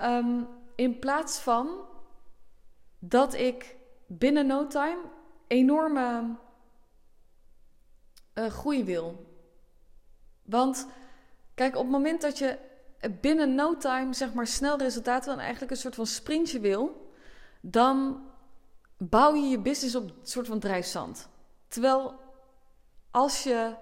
Um, 0.03 0.47
in 0.75 0.99
plaats 0.99 1.39
van 1.39 1.85
dat 2.99 3.33
ik 3.33 3.75
binnen 4.07 4.47
no 4.47 4.67
time 4.67 5.01
enorme 5.47 6.35
uh, 8.35 8.45
groei 8.45 8.83
wil. 8.83 9.25
Want 10.43 10.87
kijk, 11.53 11.75
op 11.75 11.81
het 11.81 11.91
moment 11.91 12.21
dat 12.21 12.37
je 12.37 12.57
binnen 13.21 13.55
no 13.55 13.77
time 13.77 14.13
zeg 14.13 14.33
maar 14.33 14.47
snel 14.47 14.77
resultaat 14.77 15.25
wil 15.25 15.33
en 15.33 15.39
eigenlijk 15.39 15.71
een 15.71 15.77
soort 15.77 15.95
van 15.95 16.05
sprintje 16.05 16.59
wil, 16.59 17.11
dan 17.61 18.23
bouw 18.97 19.35
je 19.35 19.47
je 19.47 19.59
business 19.59 19.95
op 19.95 20.03
een 20.03 20.15
soort 20.23 20.47
van 20.47 20.59
drijfzand. 20.59 21.29
Terwijl 21.67 22.19
als 23.11 23.43
je 23.43 23.75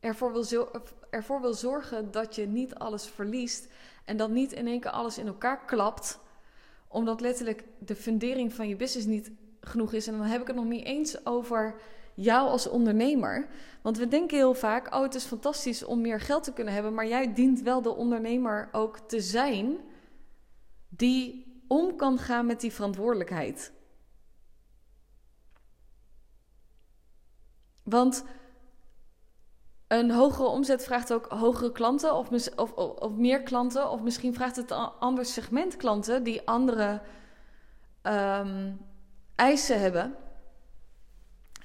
ervoor 0.00 0.32
wil, 0.32 0.70
ervoor 1.10 1.40
wil 1.40 1.54
zorgen 1.54 2.10
dat 2.10 2.34
je 2.34 2.46
niet 2.46 2.74
alles 2.74 3.06
verliest 3.06 3.68
en 4.08 4.16
dat 4.16 4.30
niet 4.30 4.52
in 4.52 4.66
één 4.66 4.80
keer 4.80 4.90
alles 4.90 5.18
in 5.18 5.26
elkaar 5.26 5.64
klapt, 5.64 6.18
omdat 6.88 7.20
letterlijk 7.20 7.64
de 7.78 7.96
fundering 7.96 8.52
van 8.52 8.68
je 8.68 8.76
business 8.76 9.06
niet 9.06 9.30
genoeg 9.60 9.92
is. 9.92 10.06
En 10.06 10.18
dan 10.18 10.26
heb 10.26 10.40
ik 10.40 10.46
het 10.46 10.56
nog 10.56 10.64
niet 10.64 10.84
eens 10.84 11.26
over 11.26 11.80
jou 12.14 12.48
als 12.48 12.68
ondernemer. 12.68 13.48
Want 13.82 13.98
we 13.98 14.08
denken 14.08 14.36
heel 14.36 14.54
vaak: 14.54 14.94
oh, 14.94 15.02
het 15.02 15.14
is 15.14 15.24
fantastisch 15.24 15.84
om 15.84 16.00
meer 16.00 16.20
geld 16.20 16.44
te 16.44 16.52
kunnen 16.52 16.74
hebben. 16.74 16.94
Maar 16.94 17.06
jij 17.06 17.34
dient 17.34 17.62
wel 17.62 17.82
de 17.82 17.94
ondernemer 17.94 18.68
ook 18.72 18.98
te 18.98 19.20
zijn 19.20 19.76
die 20.88 21.46
om 21.68 21.96
kan 21.96 22.18
gaan 22.18 22.46
met 22.46 22.60
die 22.60 22.72
verantwoordelijkheid. 22.72 23.72
Want 27.82 28.24
een 29.88 30.10
hogere 30.10 30.48
omzet 30.48 30.84
vraagt 30.84 31.12
ook 31.12 31.26
hogere 31.26 31.72
klanten 31.72 32.14
of, 32.14 32.28
of, 32.56 32.72
of, 32.72 33.12
meer 33.12 33.42
klanten. 33.42 33.90
Of 33.90 34.02
misschien 34.02 34.34
vraagt 34.34 34.56
het 34.56 34.70
een 34.70 34.90
ander 34.98 35.24
segment 35.24 35.76
klanten 35.76 36.22
die 36.22 36.46
andere 36.46 37.00
um, 38.02 38.80
eisen 39.34 39.80
hebben. 39.80 40.14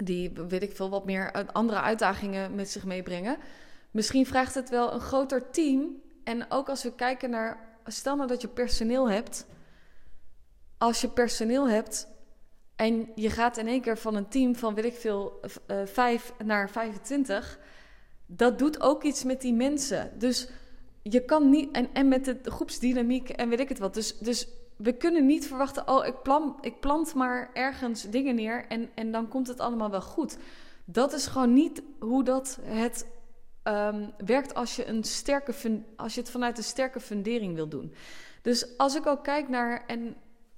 Die, 0.04 0.32
weet 0.32 0.64
ik 0.64 0.76
veel, 0.76 0.90
wat 0.90 1.06
meer 1.06 1.52
andere 1.52 1.80
uitdagingen 1.80 2.56
met 2.56 2.70
zich 2.70 2.86
meebrengen. 2.86 3.38
Misschien 3.92 4.26
vraagt 4.26 4.56
het 4.56 4.70
wel 4.70 4.94
een 4.94 5.00
groter 5.00 5.50
team. 5.50 6.02
En 6.24 6.52
ook 6.52 6.70
als 6.70 6.84
we 6.84 6.96
kijken 6.96 7.30
naar, 7.30 7.78
stel 7.86 8.16
nou 8.16 8.28
dat 8.28 8.42
je 8.42 8.48
personeel 8.48 9.10
hebt. 9.10 9.46
Als 10.78 11.02
je 11.02 11.10
personeel 11.10 11.70
hebt 11.70 12.08
en 12.76 13.12
je 13.16 13.30
gaat 13.30 13.58
in 13.58 13.68
één 13.68 13.82
keer 13.82 13.98
van 13.98 14.16
een 14.16 14.28
team 14.28 14.56
van, 14.56 14.74
weet 14.74 14.86
ik 14.86 14.96
veel, 14.96 15.40
uh, 15.68 15.86
5 15.86 16.34
naar 16.44 16.70
25 16.70 17.60
dat 18.26 18.60
doet 18.60 18.82
ook 18.82 19.04
iets 19.04 19.24
met 19.24 19.42
die 19.42 19.54
mensen. 19.54 20.12
Dus 20.18 20.50
je 21.02 21.26
kan 21.26 21.50
niet. 21.50 21.72
En, 21.72 21.90
en 21.94 22.08
met 22.08 22.26
de 22.26 22.52
groepsdynamiek 22.52 23.30
en 23.30 23.50
weet 23.50 23.60
ik 23.60 23.70
het 23.70 23.80
wat. 23.80 23.94
Dus, 23.94 24.18
dus 24.18 24.48
we 24.76 24.94
kunnen 24.94 25.26
niet 25.26 25.48
verwachten. 25.48 25.88
Oh, 25.88 26.06
ik, 26.06 26.22
plan, 26.22 26.58
ik 26.62 26.80
plant 26.80 27.14
maar 27.14 27.50
ergens 27.54 28.10
dingen 28.10 28.36
neer. 28.36 28.66
En, 28.68 28.90
en 28.96 29.12
dan 29.12 29.28
komt 29.28 29.48
het 29.48 29.60
allemaal 29.60 29.90
wel 29.90 30.02
goed. 30.02 30.38
Dat 30.86 31.14
is 31.14 31.28
gewoon 31.28 31.54
niet 31.54 31.82
hoe 32.00 32.24
dat 32.24 32.60
het 32.62 33.08
um, 33.64 34.14
werkt 34.26 34.54
als 34.54 34.76
je, 34.76 34.86
een 34.86 35.04
sterke, 35.04 35.82
als 35.96 36.14
je 36.14 36.20
het 36.20 36.30
vanuit 36.30 36.58
een 36.58 36.64
sterke 36.64 37.00
fundering 37.00 37.56
wil 37.56 37.68
doen. 37.68 37.94
Dus 38.42 38.78
als 38.78 38.96
ik 38.96 39.06
ook 39.06 39.24
kijk 39.24 39.50
naar 39.50 39.84
en, 39.88 40.16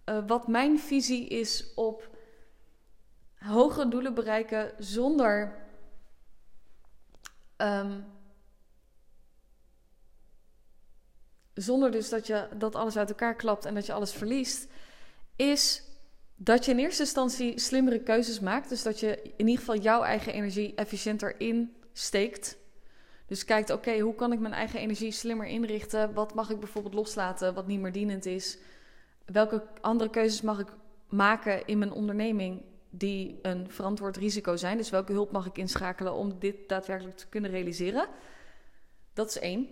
uh, 0.10 0.18
wat 0.28 0.48
mijn 0.48 0.80
visie 0.80 1.28
is 1.28 1.74
op 1.76 2.10
hogere 3.36 3.88
doelen 3.88 4.14
bereiken 4.14 4.72
zonder 4.78 5.65
Um, 7.58 8.06
zonder 11.54 11.92
dus 11.92 12.10
dat 12.10 12.28
je 12.28 12.48
dat 12.58 12.76
alles 12.76 12.98
uit 12.98 13.10
elkaar 13.10 13.36
klapt 13.36 13.66
en 13.66 13.74
dat 13.74 13.86
je 13.86 13.94
alles 13.94 14.12
verliest, 14.12 14.68
is 15.36 15.84
dat 16.36 16.66
je 16.66 16.72
in 16.72 16.80
eerste 16.80 17.02
instantie 17.02 17.60
slimmere 17.60 18.00
keuzes 18.00 18.40
maakt. 18.40 18.70
Dus 18.70 18.84
dat 18.84 19.00
je 19.00 19.22
in 19.22 19.48
ieder 19.48 19.58
geval 19.58 19.78
jouw 19.78 20.02
eigen 20.02 20.34
energie 20.34 20.76
efficiënter 20.76 21.40
insteekt. 21.40 22.58
Dus 23.28 23.46
kijkt, 23.46 23.70
oké, 23.70 24.00
hoe 24.00 24.16
kan 24.16 24.32
ik 24.32 24.40
mijn 24.40 24.54
eigen 24.54 24.80
energie 24.80 25.12
slimmer 25.12 25.48
inrichten? 25.48 26.14
Wat 26.14 26.34
mag 26.34 26.50
ik 26.50 26.60
bijvoorbeeld 26.60 26.94
loslaten 26.94 27.54
wat 27.54 27.68
niet 27.68 27.80
meer 27.80 27.92
dienend 27.92 28.26
is? 28.26 28.58
Welke 29.26 29.68
andere 29.82 30.10
keuzes 30.10 30.42
mag 30.42 30.60
ik 30.60 30.68
maken 31.08 31.66
in 31.66 31.78
mijn 31.78 31.92
onderneming 31.92 32.64
die 32.98 33.40
een 33.42 33.72
verantwoord 33.72 34.18
risico 34.18 34.56
zijn. 34.56 34.78
Dus 34.78 34.90
welke 34.90 35.12
hulp 35.12 35.32
mag 35.32 35.46
ik 35.46 35.58
inschakelen 35.58 36.14
om 36.14 36.40
dit 36.40 36.70
daadwerkelijk 36.70 37.18
te 37.18 37.28
kunnen 37.28 37.52
realiseren? 37.52 38.08
Dat 39.14 39.30
is 39.30 39.40
één. 39.40 39.68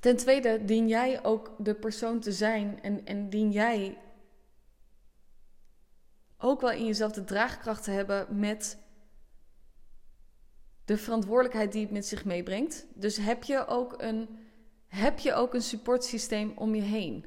Ten 0.00 0.16
tweede 0.16 0.64
dien 0.64 0.88
jij 0.88 1.24
ook 1.24 1.54
de 1.58 1.74
persoon 1.74 2.20
te 2.20 2.32
zijn 2.32 2.82
en, 2.82 3.06
en 3.06 3.30
dien 3.30 3.50
jij 3.50 3.98
ook 6.38 6.60
wel 6.60 6.70
in 6.70 6.86
jezelf 6.86 7.12
de 7.12 7.24
draagkracht 7.24 7.84
te 7.84 7.90
hebben 7.90 8.38
met 8.38 8.78
de 10.84 10.96
verantwoordelijkheid 10.96 11.72
die 11.72 11.82
het 11.82 11.90
met 11.90 12.06
zich 12.06 12.24
meebrengt. 12.24 12.86
Dus 12.94 13.16
heb 13.16 13.44
je 13.44 13.66
ook 13.66 13.94
een, 14.02 14.28
heb 14.86 15.18
je 15.18 15.34
ook 15.34 15.54
een 15.54 15.62
supportsysteem 15.62 16.52
om 16.56 16.74
je 16.74 16.82
heen. 16.82 17.24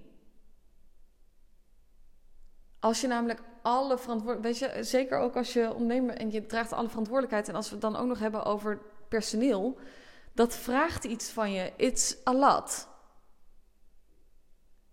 Als 2.82 3.02
je 3.02 3.08
namelijk 3.08 3.42
alle 3.62 3.98
verantwoordelijkheid, 3.98 4.60
weet 4.60 4.76
je, 4.76 4.84
zeker 4.84 5.18
ook 5.18 5.36
als 5.36 5.54
je 5.54 5.74
ondernemer 5.74 6.16
en 6.16 6.32
je 6.32 6.46
draagt 6.46 6.74
alle 6.74 6.90
verantwoordelijkheid. 6.90 7.48
En 7.50 7.56
als 7.56 7.68
we 7.68 7.72
het 7.74 7.82
dan 7.82 7.96
ook 7.96 8.08
nog 8.08 8.20
hebben 8.20 8.44
over 8.44 8.82
personeel, 9.08 9.78
dat 10.34 10.56
vraagt 10.56 11.04
iets 11.04 11.30
van 11.30 11.52
je. 11.52 11.74
It's 11.78 12.18
a 12.28 12.34
lot. 12.34 12.88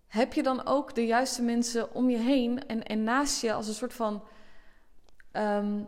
Heb 0.07 0.33
je 0.33 0.43
dan 0.43 0.65
ook 0.65 0.95
de 0.95 1.05
juiste 1.05 1.41
mensen 1.41 1.93
om 1.93 2.09
je 2.09 2.17
heen 2.17 2.67
en, 2.67 2.83
en 2.83 3.03
naast 3.03 3.41
je 3.41 3.53
als 3.53 3.67
een 3.67 3.73
soort 3.73 3.93
van. 3.93 4.23
Um, 5.31 5.87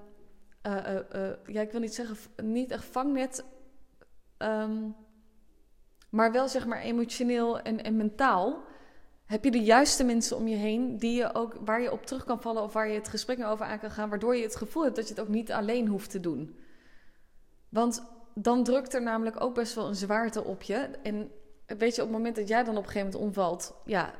uh, 0.67 0.95
uh, 1.15 1.29
ja, 1.45 1.61
ik 1.61 1.71
wil 1.71 1.79
niet 1.79 1.93
zeggen, 1.93 2.17
niet 2.43 2.71
echt 2.71 2.85
vangnet. 2.85 3.45
Um, 4.37 4.95
maar 6.09 6.31
wel 6.31 6.47
zeg 6.47 6.65
maar 6.65 6.81
emotioneel 6.81 7.59
en, 7.59 7.83
en 7.83 7.95
mentaal. 7.95 8.63
Heb 9.31 9.43
je 9.43 9.51
de 9.51 9.63
juiste 9.63 10.03
mensen 10.03 10.37
om 10.37 10.47
je 10.47 10.55
heen 10.55 10.97
die 10.97 11.15
je 11.15 11.33
ook, 11.33 11.55
waar 11.65 11.81
je 11.81 11.91
op 11.91 12.05
terug 12.05 12.23
kan 12.23 12.41
vallen 12.41 12.63
of 12.63 12.73
waar 12.73 12.87
je 12.87 12.95
het 12.95 13.07
gesprek 13.07 13.43
over 13.43 13.65
aan 13.65 13.79
kan 13.79 13.91
gaan, 13.91 14.09
waardoor 14.09 14.35
je 14.35 14.43
het 14.43 14.55
gevoel 14.55 14.83
hebt 14.83 14.95
dat 14.95 15.07
je 15.07 15.13
het 15.13 15.23
ook 15.23 15.29
niet 15.29 15.51
alleen 15.51 15.87
hoeft 15.87 16.09
te 16.09 16.19
doen? 16.19 16.59
Want 17.69 18.03
dan 18.33 18.63
drukt 18.63 18.93
er 18.93 19.01
namelijk 19.01 19.41
ook 19.41 19.55
best 19.55 19.75
wel 19.75 19.87
een 19.87 19.95
zwaarte 19.95 20.43
op 20.43 20.61
je. 20.61 20.75
En 21.03 21.31
weet 21.65 21.95
je, 21.95 22.01
op 22.01 22.07
het 22.07 22.17
moment 22.17 22.35
dat 22.35 22.47
jij 22.47 22.63
dan 22.63 22.77
op 22.77 22.83
een 22.83 22.89
gegeven 22.89 23.11
moment 23.11 23.25
omvalt, 23.25 23.73
ja, 23.85 24.13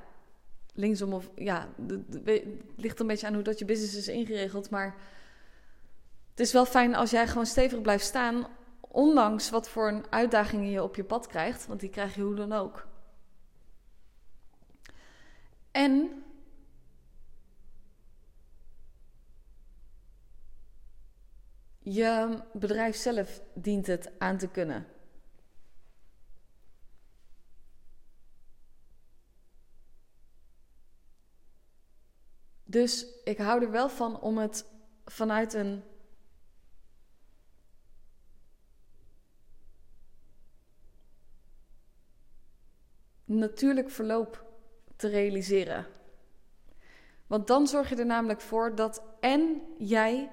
linksom 0.74 1.13
of 1.13 1.30
ja, 1.36 1.68
het 1.88 2.44
ligt 2.75 3.00
een 3.00 3.08
beetje 3.08 3.27
aan 3.27 3.34
hoe 3.34 3.44
dat 3.44 3.60
je 3.60 3.65
business 3.65 3.96
is 3.96 4.08
ingeregeld. 4.08 4.70
Maar 4.70 4.96
het 6.30 6.39
is 6.39 6.53
wel 6.53 6.65
fijn 6.65 6.96
als 6.96 7.12
jij 7.12 7.27
gewoon 7.27 7.46
stevig 7.46 7.82
blijft 7.82 8.06
staan, 8.06 8.48
ondanks 8.82 9.50
wat 9.50 9.70
voor 9.70 9.88
een 9.88 10.06
uitdagingen 10.10 10.70
je 10.70 10.84
op 10.84 10.96
je 10.96 11.03
pad 11.03 11.27
krijgt, 11.27 11.68
want 11.68 11.80
die 11.80 11.89
krijg 11.89 12.15
je 12.15 12.22
hoe 12.22 12.36
dan 12.36 12.53
ook. 12.53 12.89
En 15.71 16.23
je 21.79 22.43
bedrijf 22.53 22.95
zelf 22.95 23.41
dient 23.53 23.87
het 23.87 24.19
aan 24.19 24.37
te 24.37 24.47
kunnen. 24.47 24.85
Dus 32.63 33.05
ik 33.23 33.37
hou 33.37 33.63
er 33.63 33.71
wel 33.71 33.89
van 33.89 34.19
om 34.21 34.37
het 34.37 34.65
vanuit 35.05 35.53
een 35.53 35.83
natuurlijk 43.25 43.89
verloop 43.89 44.50
te 45.01 45.08
realiseren. 45.08 45.86
Want 47.27 47.48
dan 47.48 47.67
zorg 47.67 47.89
je 47.89 47.96
er 47.96 48.05
namelijk 48.05 48.41
voor 48.41 48.75
dat 48.75 49.03
en 49.20 49.62
jij 49.77 50.29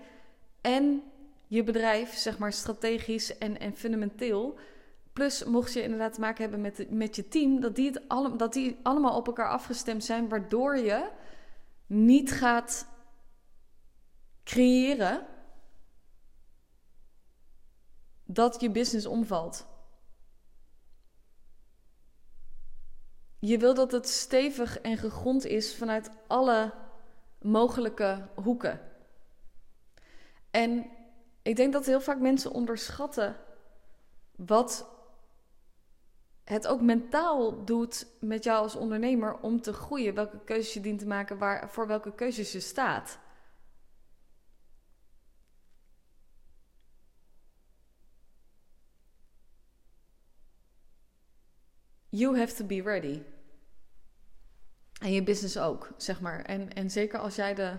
en 0.61 1.03
je 1.47 1.63
bedrijf, 1.63 2.15
zeg 2.15 2.39
maar 2.39 2.53
strategisch 2.53 3.39
en, 3.39 3.61
en 3.61 3.77
fundamenteel, 3.77 4.59
plus 5.13 5.45
mocht 5.45 5.73
je 5.73 5.83
inderdaad 5.83 6.15
te 6.15 6.21
maken 6.21 6.43
hebben 6.43 6.61
met, 6.61 6.91
met 6.91 7.17
je 7.17 7.29
team, 7.29 7.61
dat 7.61 7.77
die, 7.77 7.87
het 7.87 8.09
alle, 8.09 8.37
dat 8.37 8.53
die 8.53 8.77
allemaal 8.83 9.17
op 9.17 9.27
elkaar 9.27 9.49
afgestemd 9.49 10.05
zijn, 10.05 10.29
waardoor 10.29 10.77
je 10.77 11.09
niet 11.87 12.33
gaat 12.33 12.87
creëren 14.45 15.27
dat 18.25 18.61
je 18.61 18.71
business 18.71 19.07
omvalt. 19.07 19.67
Je 23.39 23.59
wil 23.59 23.75
dat 23.75 23.93
het 23.93 24.09
stevig 24.09 24.81
en 24.81 24.97
gegrond 24.97 25.45
is 25.45 25.77
vanuit 25.77 26.11
alle 26.27 26.73
mogelijke 27.43 28.29
hoeken. 28.35 28.81
En 30.51 30.87
ik 31.43 31.57
denk 31.57 31.73
dat 31.73 31.87
heel 31.87 32.01
vaak 32.01 32.21
mensen 32.21 32.53
onderschatten 32.53 33.37
wat 34.37 34.89
het 36.45 36.67
ook 36.67 36.81
mentaal 36.81 37.65
doet 37.65 38.07
met 38.21 38.45
jou 38.45 38.63
als 38.63 38.77
ondernemer 38.77 39.39
om 39.41 39.61
te 39.61 39.73
groeien. 39.73 40.15
Welke 40.15 40.39
keuzes 40.45 40.75
je 40.75 40.81
dient 40.81 40.99
te 40.99 41.07
maken, 41.07 41.39
waar, 41.39 41.71
voor 41.71 41.87
welke 41.87 42.15
keuzes 42.15 42.53
je 42.53 42.61
staat. 42.61 43.19
You 52.19 52.39
have 52.39 52.55
to 52.55 52.65
be 52.65 52.83
ready. 52.83 53.23
En 55.01 55.13
je 55.13 55.23
business 55.23 55.59
ook, 55.59 55.91
zeg 55.97 56.21
maar. 56.21 56.43
En, 56.43 56.73
en 56.73 56.91
zeker 56.91 57.19
als 57.19 57.35
jij 57.35 57.55
de 57.55 57.77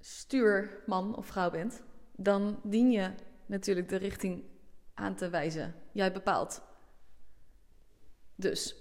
stuurman 0.00 1.16
of 1.16 1.26
vrouw 1.26 1.50
bent, 1.50 1.82
dan 2.16 2.60
dien 2.62 2.90
je 2.90 3.10
natuurlijk 3.46 3.88
de 3.88 3.96
richting 3.96 4.44
aan 4.94 5.14
te 5.14 5.30
wijzen. 5.30 5.74
Jij 5.92 6.12
bepaalt. 6.12 6.62
Dus 8.34 8.74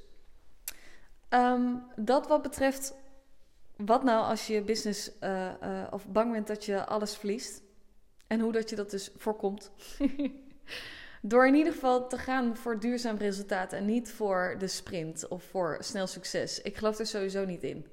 ehm, 1.30 1.76
dat 1.96 2.28
wat 2.28 2.42
betreft, 2.42 2.94
wat 3.76 4.04
nou 4.04 4.26
als 4.26 4.48
je 4.48 4.64
business 4.64 5.12
uh, 5.22 5.88
of 5.90 6.08
bang 6.08 6.32
bent 6.32 6.48
dat 6.48 6.66
je 6.66 6.86
alles 6.86 7.18
verliest 7.18 7.62
en 8.28 8.40
hoe 8.40 8.52
dat 8.52 8.70
je 8.70 8.76
dat 8.76 8.90
dus 8.90 9.12
voorkomt. 9.16 9.72
Door 11.22 11.48
in 11.48 11.56
ieder 11.56 11.74
geval 11.74 12.08
te 12.08 12.18
gaan 12.18 12.58
voor 12.58 12.80
duurzaam 12.80 13.18
resultaat 13.18 13.74
en 13.74 13.86
niet 13.86 14.12
voor 14.12 14.56
de 14.58 14.68
sprint 14.68 15.28
of 15.28 15.44
voor 15.44 15.78
snel 15.80 16.08
succes. 16.08 16.62
Ik 16.62 16.78
geloof 16.78 17.00
er 17.00 17.06
sowieso 17.06 17.46
niet 17.46 17.64
in. 17.64 17.86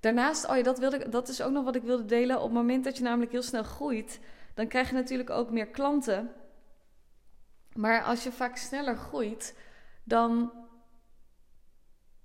Daarnaast, 0.00 0.48
oh 0.48 0.56
ja, 0.56 0.62
dat, 0.62 0.78
wilde, 0.78 1.08
dat 1.08 1.28
is 1.28 1.42
ook 1.42 1.52
nog 1.52 1.64
wat 1.64 1.76
ik 1.76 1.82
wilde 1.82 2.04
delen. 2.04 2.36
Op 2.36 2.42
het 2.42 2.52
moment 2.52 2.84
dat 2.84 2.96
je 2.96 3.02
namelijk 3.02 3.32
heel 3.32 3.42
snel 3.42 3.62
groeit, 3.62 4.20
dan 4.54 4.68
krijg 4.68 4.88
je 4.88 4.94
natuurlijk 4.94 5.30
ook 5.30 5.50
meer 5.50 5.66
klanten. 5.66 6.30
Maar 7.72 8.02
als 8.02 8.24
je 8.24 8.32
vaak 8.32 8.56
sneller 8.56 8.96
groeit, 8.96 9.54
dan 10.04 10.52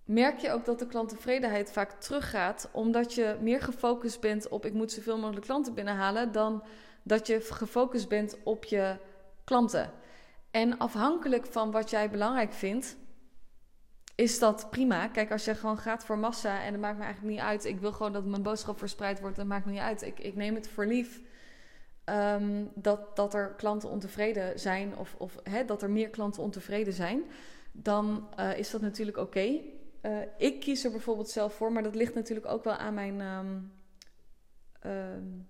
merk 0.03 0.39
je 0.39 0.51
ook 0.51 0.65
dat 0.65 0.79
de 0.79 0.87
klanttevredenheid 0.87 1.71
vaak 1.71 1.91
teruggaat, 1.91 2.69
omdat 2.71 3.13
je 3.13 3.37
meer 3.41 3.61
gefocust 3.61 4.19
bent 4.19 4.47
op 4.47 4.65
ik 4.65 4.73
moet 4.73 4.91
zoveel 4.91 5.17
mogelijk 5.17 5.45
klanten 5.45 5.73
binnenhalen, 5.73 6.31
dan 6.31 6.63
dat 7.03 7.27
je 7.27 7.41
gefocust 7.41 8.09
bent 8.09 8.37
op 8.43 8.63
je 8.63 8.97
klanten. 9.43 9.91
En 10.51 10.77
afhankelijk 10.77 11.45
van 11.45 11.71
wat 11.71 11.89
jij 11.89 12.09
belangrijk 12.09 12.53
vindt, 12.53 12.97
is 14.15 14.39
dat 14.39 14.69
prima. 14.69 15.07
Kijk, 15.07 15.31
als 15.31 15.45
je 15.45 15.55
gewoon 15.55 15.77
gaat 15.77 16.05
voor 16.05 16.17
massa 16.17 16.63
en 16.63 16.71
dat 16.71 16.81
maakt 16.81 16.97
me 16.97 17.03
eigenlijk 17.03 17.33
niet 17.33 17.43
uit. 17.43 17.65
Ik 17.65 17.79
wil 17.79 17.91
gewoon 17.91 18.13
dat 18.13 18.25
mijn 18.25 18.43
boodschap 18.43 18.77
verspreid 18.77 19.19
wordt, 19.19 19.35
dat 19.35 19.45
maakt 19.45 19.65
me 19.65 19.71
niet 19.71 19.81
uit. 19.81 20.01
Ik, 20.01 20.19
ik 20.19 20.35
neem 20.35 20.55
het 20.55 20.67
voor 20.67 20.85
lief 20.85 21.21
ehm, 22.03 22.65
dat, 22.75 23.15
dat 23.15 23.33
er 23.33 23.53
klanten 23.57 23.89
ontevreden 23.89 24.59
zijn 24.59 24.97
of, 24.97 25.15
of 25.17 25.39
hè, 25.43 25.65
dat 25.65 25.81
er 25.81 25.89
meer 25.89 26.09
klanten 26.09 26.43
ontevreden 26.43 26.93
zijn. 26.93 27.23
Dan 27.71 28.27
uh, 28.39 28.57
is 28.57 28.69
dat 28.69 28.81
natuurlijk 28.81 29.17
oké. 29.17 29.61
Eh, 30.01 30.17
ik 30.37 30.59
kies 30.59 30.83
er 30.83 30.91
bijvoorbeeld 30.91 31.29
zelf 31.29 31.53
voor, 31.53 31.71
maar 31.71 31.83
dat 31.83 31.95
ligt 31.95 32.13
natuurlijk 32.13 32.47
ook 32.47 32.63
wel 32.63 32.73
aan 32.73 32.93
mijn. 32.93 33.21
Um, 33.21 33.71
um, 34.85 35.49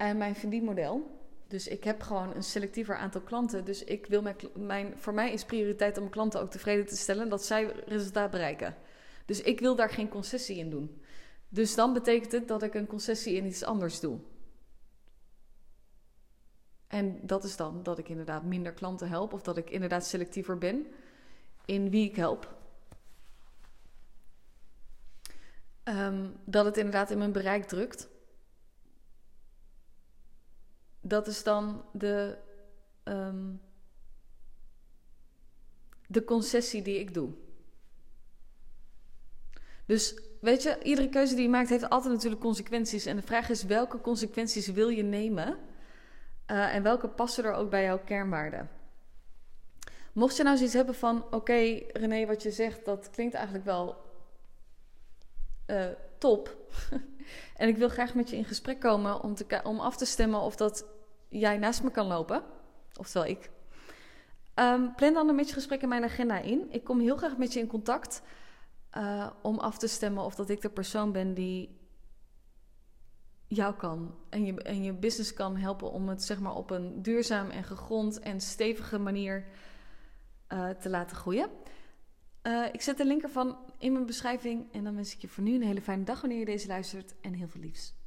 aan 0.00 0.16
mijn 0.16 0.36
verdienmodel. 0.36 1.18
Dus 1.48 1.68
ik 1.68 1.84
heb 1.84 2.02
gewoon 2.02 2.34
een 2.34 2.42
selectiever 2.42 2.96
aantal 2.96 3.20
klanten. 3.20 3.64
Dus 3.64 3.84
ik 3.84 4.06
wil 4.06 4.22
mijn, 4.54 4.92
voor 4.96 5.14
mij 5.14 5.32
is 5.32 5.44
prioriteit 5.44 5.94
om 5.94 6.00
mijn 6.00 6.14
klanten 6.14 6.40
ook 6.40 6.50
tevreden 6.50 6.86
te 6.86 6.96
stellen 6.96 7.28
dat 7.28 7.44
zij 7.44 7.64
resultaat 7.86 8.30
bereiken. 8.30 8.76
Dus 9.24 9.40
ik 9.40 9.60
wil 9.60 9.76
daar 9.76 9.90
geen 9.90 10.08
concessie 10.08 10.56
in 10.56 10.70
doen. 10.70 11.02
Dus 11.48 11.74
dan 11.74 11.92
betekent 11.92 12.32
het 12.32 12.48
dat 12.48 12.62
ik 12.62 12.74
een 12.74 12.86
concessie 12.86 13.34
in 13.34 13.46
iets 13.46 13.64
anders 13.64 14.00
doe. 14.00 14.18
En 16.86 17.26
dat 17.26 17.44
is 17.44 17.56
dan 17.56 17.82
dat 17.82 17.98
ik 17.98 18.08
inderdaad 18.08 18.44
minder 18.44 18.72
klanten 18.72 19.08
help 19.08 19.32
of 19.32 19.42
dat 19.42 19.56
ik 19.56 19.70
inderdaad 19.70 20.06
selectiever 20.06 20.58
ben 20.58 20.86
in 21.64 21.90
wie 21.90 22.08
ik 22.08 22.16
help. 22.16 22.58
Um, 25.84 26.36
dat 26.44 26.64
het 26.64 26.76
inderdaad 26.76 27.10
in 27.10 27.18
mijn 27.18 27.32
bereik 27.32 27.64
drukt 27.64 28.08
dat 31.00 31.26
is 31.26 31.42
dan 31.42 31.84
de, 31.92 32.38
um, 33.04 33.60
de 36.06 36.24
concessie 36.24 36.82
die 36.82 36.98
ik 36.98 37.14
doe. 37.14 37.30
Dus 39.86 40.20
weet 40.40 40.62
je, 40.62 40.78
iedere 40.82 41.08
keuze 41.08 41.34
die 41.34 41.42
je 41.42 41.48
maakt 41.48 41.68
heeft 41.68 41.90
altijd 41.90 42.12
natuurlijk 42.12 42.40
consequenties. 42.40 43.06
En 43.06 43.16
de 43.16 43.22
vraag 43.22 43.48
is 43.48 43.64
welke 43.64 44.00
consequenties 44.00 44.66
wil 44.66 44.88
je 44.88 45.02
nemen 45.02 45.58
uh, 46.46 46.74
en 46.74 46.82
welke 46.82 47.08
passen 47.08 47.44
er 47.44 47.52
ook 47.52 47.70
bij 47.70 47.82
jouw 47.82 47.98
kernwaarden. 48.04 48.70
Mocht 50.12 50.36
je 50.36 50.42
nou 50.42 50.56
zoiets 50.56 50.74
hebben 50.74 50.94
van: 50.94 51.24
oké, 51.30 51.82
René, 51.92 52.26
wat 52.26 52.42
je 52.42 52.50
zegt, 52.50 52.84
dat 52.84 53.10
klinkt 53.10 53.34
eigenlijk 53.34 53.64
wel 53.64 53.96
uh, 55.70 55.84
top. 56.18 56.56
en 57.60 57.68
ik 57.68 57.76
wil 57.76 57.88
graag 57.88 58.14
met 58.14 58.30
je 58.30 58.36
in 58.36 58.44
gesprek 58.44 58.80
komen 58.80 59.22
om, 59.22 59.34
te, 59.34 59.60
om 59.62 59.80
af 59.80 59.96
te 59.96 60.04
stemmen 60.04 60.40
of 60.40 60.56
dat 60.56 60.84
jij 61.28 61.58
naast 61.58 61.82
me 61.82 61.90
kan 61.90 62.06
lopen. 62.06 62.42
Oftewel 62.98 63.28
ik. 63.28 63.50
Um, 64.54 64.94
plan 64.94 65.14
dan 65.14 65.28
een 65.28 65.36
beetje 65.36 65.54
gesprek 65.54 65.82
in 65.82 65.88
mijn 65.88 66.04
agenda 66.04 66.38
in. 66.38 66.66
Ik 66.70 66.84
kom 66.84 67.00
heel 67.00 67.16
graag 67.16 67.36
met 67.36 67.52
je 67.52 67.60
in 67.60 67.66
contact 67.66 68.22
uh, 68.96 69.30
om 69.42 69.58
af 69.58 69.78
te 69.78 69.86
stemmen 69.86 70.24
of 70.24 70.34
dat 70.34 70.48
ik 70.50 70.60
de 70.60 70.70
persoon 70.70 71.12
ben 71.12 71.34
die 71.34 71.78
jou 73.46 73.74
kan 73.74 74.14
en 74.28 74.44
je, 74.44 74.62
en 74.62 74.82
je 74.82 74.92
business 74.92 75.34
kan 75.34 75.56
helpen 75.56 75.90
om 75.90 76.08
het 76.08 76.22
zeg 76.22 76.40
maar 76.40 76.54
op 76.54 76.70
een 76.70 77.02
duurzaam 77.02 77.50
en 77.50 77.64
gegrond 77.64 78.18
en 78.18 78.40
stevige 78.40 78.98
manier 78.98 79.44
uh, 80.48 80.68
te 80.68 80.88
laten 80.88 81.16
groeien. 81.16 81.48
Uh, 82.42 82.66
ik 82.72 82.82
zet 82.82 82.96
de 82.96 83.04
link 83.04 83.22
ervan 83.22 83.56
in 83.78 83.92
mijn 83.92 84.06
beschrijving 84.06 84.72
en 84.72 84.84
dan 84.84 84.94
wens 84.94 85.14
ik 85.14 85.20
je 85.20 85.28
voor 85.28 85.42
nu 85.42 85.54
een 85.54 85.62
hele 85.62 85.80
fijne 85.80 86.04
dag 86.04 86.20
wanneer 86.20 86.38
je 86.38 86.44
deze 86.44 86.66
luistert 86.66 87.14
en 87.20 87.34
heel 87.34 87.48
veel 87.48 87.60
liefs. 87.60 87.99